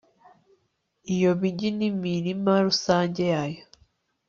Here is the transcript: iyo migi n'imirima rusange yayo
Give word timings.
iyo 1.15 1.31
migi 1.41 1.69
n'imirima 1.77 2.51
rusange 2.67 3.21
yayo 3.33 3.61